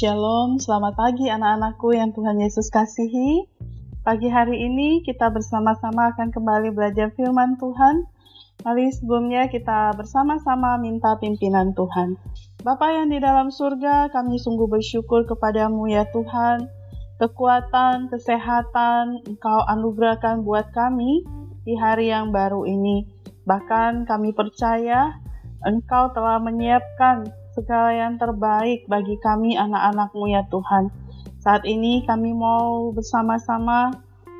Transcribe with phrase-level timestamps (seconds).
[0.00, 3.44] Shalom, selamat pagi anak-anakku yang Tuhan Yesus kasihi.
[4.00, 8.08] Pagi hari ini kita bersama-sama akan kembali belajar firman Tuhan.
[8.64, 12.16] Mari sebelumnya kita bersama-sama minta pimpinan Tuhan.
[12.64, 16.64] Bapa yang di dalam surga, kami sungguh bersyukur kepadamu ya Tuhan.
[17.20, 21.28] Kekuatan, kesehatan Engkau anugerahkan buat kami
[21.68, 23.04] di hari yang baru ini.
[23.44, 25.12] Bahkan kami percaya
[25.60, 30.88] Engkau telah menyiapkan segala yang terbaik bagi kami anak-anakmu ya Tuhan.
[31.44, 33.92] Saat ini kami mau bersama-sama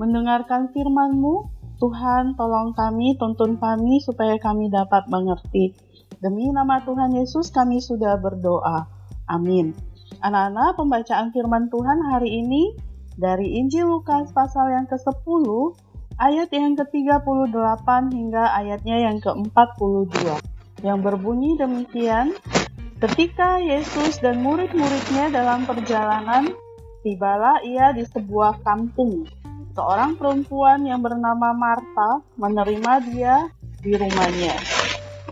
[0.00, 1.60] mendengarkan firman-Mu.
[1.76, 5.76] Tuhan, tolong kami, tuntun kami supaya kami dapat mengerti.
[6.22, 8.86] Demi nama Tuhan Yesus kami sudah berdoa.
[9.26, 9.74] Amin.
[10.22, 12.78] Anak-anak, pembacaan firman Tuhan hari ini
[13.18, 15.44] dari Injil Lukas pasal yang ke-10
[16.22, 20.38] ayat yang ke-38 hingga ayatnya yang ke-42
[20.82, 22.34] yang berbunyi demikian
[23.02, 26.54] Ketika Yesus dan murid-muridnya dalam perjalanan,
[27.02, 29.26] tibalah ia di sebuah kampung.
[29.74, 33.50] Seorang perempuan yang bernama Marta menerima dia
[33.82, 34.54] di rumahnya.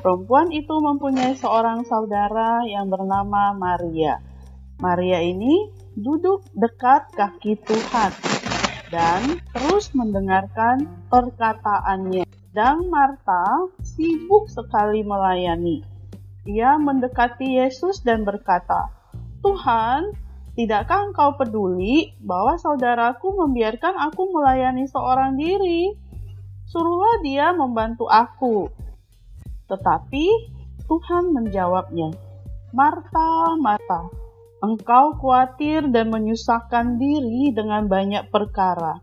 [0.03, 4.19] Perempuan itu mempunyai seorang saudara yang bernama Maria.
[4.83, 8.11] Maria ini duduk dekat kaki Tuhan
[8.91, 12.27] dan terus mendengarkan perkataannya.
[12.51, 15.90] Dan Marta sibuk sekali melayani.
[16.51, 18.91] Ia mendekati Yesus dan berkata,
[19.39, 20.11] "Tuhan,
[20.59, 25.95] tidakkah Engkau peduli bahwa saudaraku membiarkan aku melayani seorang diri?
[26.67, 28.67] Suruhlah dia membantu aku."
[29.71, 30.27] Tetapi
[30.91, 32.11] Tuhan menjawabnya,
[32.75, 34.11] "Marta, Marta,
[34.59, 38.99] engkau khawatir dan menyusahkan diri dengan banyak perkara,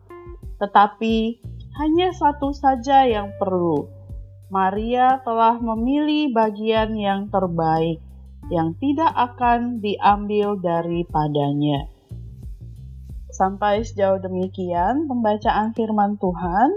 [0.60, 1.40] tetapi
[1.80, 3.97] hanya satu saja yang perlu."
[4.48, 8.00] Maria telah memilih bagian yang terbaik
[8.48, 11.92] yang tidak akan diambil daripadanya.
[13.28, 16.70] Sampai sejauh demikian pembacaan firman Tuhan.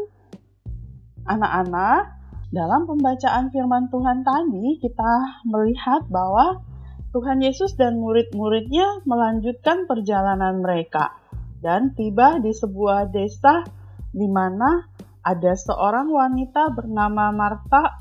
[1.30, 6.66] Anak-anak, dalam pembacaan firman Tuhan tadi kita melihat bahwa
[7.14, 11.14] Tuhan Yesus dan murid-muridnya melanjutkan perjalanan mereka
[11.62, 13.62] dan tiba di sebuah desa
[14.10, 14.90] di mana
[15.24, 18.00] ada seorang wanita bernama Marta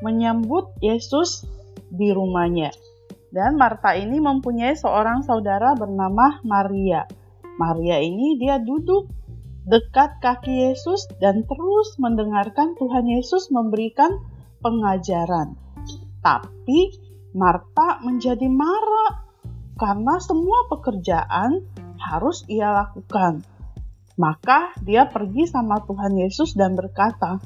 [0.00, 1.44] menyambut Yesus
[1.92, 2.72] di rumahnya.
[3.34, 7.04] Dan Marta ini mempunyai seorang saudara bernama Maria.
[7.58, 9.10] Maria ini dia duduk
[9.64, 14.20] dekat kaki Yesus dan terus mendengarkan Tuhan Yesus memberikan
[14.60, 15.56] pengajaran.
[16.20, 16.94] Tapi
[17.34, 19.26] Marta menjadi marah
[19.74, 21.66] karena semua pekerjaan
[21.98, 23.42] harus ia lakukan.
[24.14, 27.42] Maka dia pergi sama Tuhan Yesus dan berkata,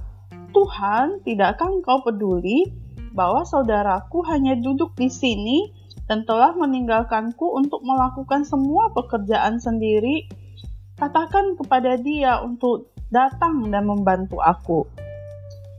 [0.52, 2.68] Tuhan, tidakkah engkau peduli
[3.16, 5.72] bahwa saudaraku hanya duduk di sini
[6.04, 10.28] dan telah meninggalkanku untuk melakukan semua pekerjaan sendiri?
[11.00, 14.84] Katakan kepada dia untuk datang dan membantu aku.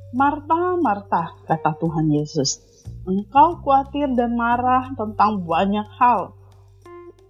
[0.10, 2.66] Marta, Marta, kata Tuhan Yesus,
[3.06, 6.34] engkau khawatir dan marah tentang banyak hal,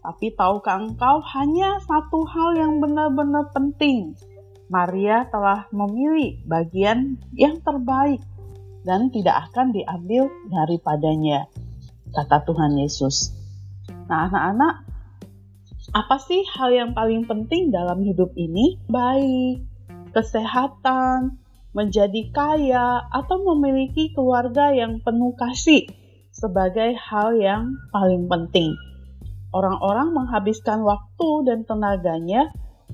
[0.09, 4.17] tapi tahukah engkau hanya satu hal yang benar-benar penting?
[4.65, 8.17] Maria telah memilih bagian yang terbaik
[8.81, 11.45] dan tidak akan diambil daripadanya,
[12.09, 13.37] kata Tuhan Yesus.
[14.09, 14.81] Nah, anak-anak,
[15.93, 18.81] apa sih hal yang paling penting dalam hidup ini?
[18.89, 19.61] Baik,
[20.09, 21.37] kesehatan,
[21.77, 25.85] menjadi kaya, atau memiliki keluarga yang penuh kasih
[26.33, 28.73] sebagai hal yang paling penting
[29.53, 32.49] orang-orang menghabiskan waktu dan tenaganya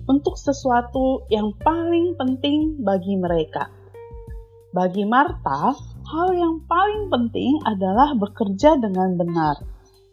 [0.06, 3.72] untuk sesuatu yang paling penting bagi mereka.
[4.76, 5.72] Bagi Marta,
[6.12, 9.56] hal yang paling penting adalah bekerja dengan benar.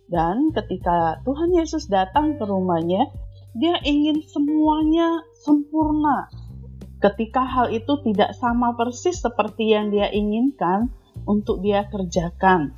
[0.06, 3.10] Dan ketika Tuhan Yesus datang ke rumahnya,
[3.52, 6.30] dia ingin semuanya sempurna.
[7.02, 10.94] Ketika hal itu tidak sama persis seperti yang dia inginkan
[11.26, 12.70] untuk dia kerjakan,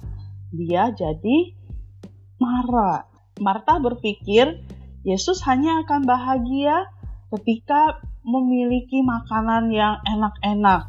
[0.56, 1.52] dia jadi
[2.40, 4.62] marah Marta berpikir
[5.02, 6.86] Yesus hanya akan bahagia
[7.34, 10.88] ketika memiliki makanan yang enak-enak.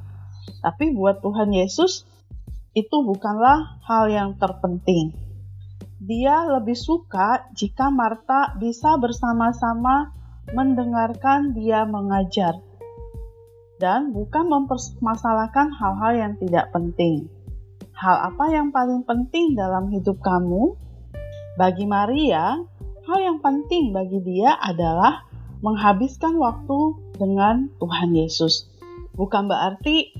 [0.62, 2.06] Tapi buat Tuhan Yesus,
[2.78, 5.16] itu bukanlah hal yang terpenting.
[5.98, 10.14] Dia lebih suka jika Marta bisa bersama-sama
[10.54, 12.62] mendengarkan dia mengajar
[13.82, 17.28] dan bukan mempermasalahkan hal-hal yang tidak penting.
[17.96, 20.76] Hal apa yang paling penting dalam hidup kamu?
[21.56, 22.60] Bagi Maria,
[23.08, 25.24] hal yang penting bagi dia adalah
[25.64, 28.68] menghabiskan waktu dengan Tuhan Yesus.
[29.16, 30.12] Bukan berarti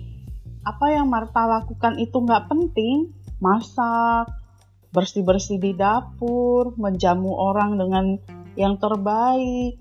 [0.64, 3.12] apa yang Marta lakukan itu nggak penting,
[3.44, 4.32] masak,
[4.96, 8.06] bersih-bersih di dapur, menjamu orang dengan
[8.56, 9.76] yang terbaik.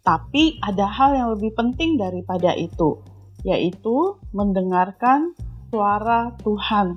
[0.00, 3.04] Tapi ada hal yang lebih penting daripada itu,
[3.44, 5.36] yaitu mendengarkan
[5.68, 6.96] suara Tuhan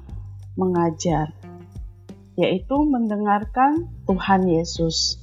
[0.55, 1.35] mengajar,
[2.37, 5.21] yaitu mendengarkan Tuhan Yesus.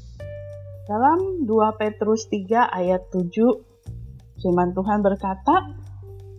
[0.86, 3.30] Dalam 2 Petrus 3 ayat 7,
[4.42, 5.74] firman Tuhan berkata,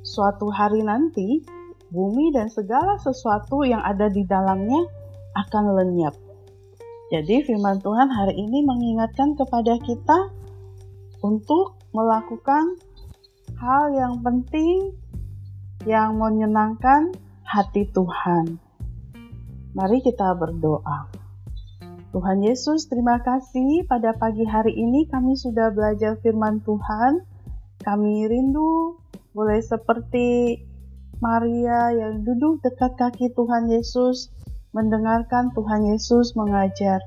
[0.01, 1.45] Suatu hari nanti,
[1.94, 4.81] bumi dan segala sesuatu yang ada di dalamnya
[5.38, 6.15] akan lenyap.
[7.12, 10.31] Jadi firman Tuhan hari ini mengingatkan kepada kita
[11.21, 12.79] untuk melakukan
[13.59, 14.95] hal yang penting
[15.83, 17.12] yang menyenangkan
[17.44, 18.70] hati Tuhan.
[19.71, 21.07] Mari kita berdoa.
[22.12, 27.23] Tuhan Yesus, terima kasih pada pagi hari ini kami sudah belajar firman Tuhan.
[27.79, 29.00] Kami rindu
[29.31, 30.59] boleh seperti
[31.23, 34.27] Maria yang duduk dekat kaki Tuhan Yesus,
[34.75, 37.00] mendengarkan Tuhan Yesus mengajar.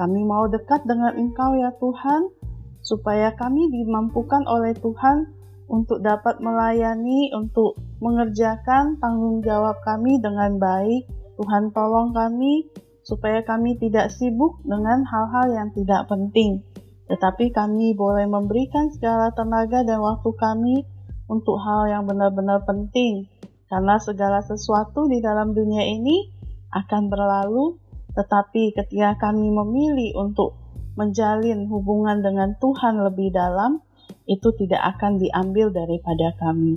[0.00, 2.32] Kami mau dekat dengan Engkau ya Tuhan,
[2.80, 5.28] supaya kami dimampukan oleh Tuhan
[5.68, 11.19] untuk dapat melayani, untuk mengerjakan tanggung jawab kami dengan baik.
[11.40, 12.68] Tuhan tolong kami
[13.00, 16.60] supaya kami tidak sibuk dengan hal-hal yang tidak penting,
[17.08, 20.84] tetapi kami boleh memberikan segala tenaga dan waktu kami
[21.32, 23.24] untuk hal yang benar-benar penting,
[23.72, 26.28] karena segala sesuatu di dalam dunia ini
[26.76, 27.80] akan berlalu,
[28.12, 30.60] tetapi ketika kami memilih untuk
[31.00, 33.80] menjalin hubungan dengan Tuhan lebih dalam,
[34.28, 36.76] itu tidak akan diambil daripada kami.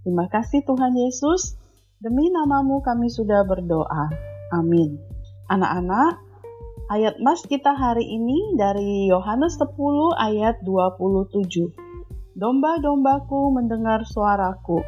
[0.00, 1.57] Terima kasih Tuhan Yesus,
[1.98, 4.10] demi namamu kami sudah berdoa.
[4.54, 4.98] Amin.
[5.50, 6.20] Anak-anak,
[6.92, 9.74] ayat mas kita hari ini dari Yohanes 10
[10.14, 12.38] ayat 27.
[12.38, 14.78] Domba-dombaku mendengar suaraku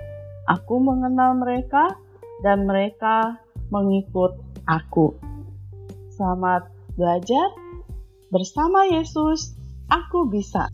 [0.50, 1.94] Aku mengenal mereka
[2.42, 3.38] dan mereka
[3.70, 4.34] mengikut
[4.66, 5.14] aku.
[6.10, 6.66] Selamat
[6.98, 7.54] belajar
[8.34, 9.54] bersama Yesus.
[9.86, 10.66] Aku bisa.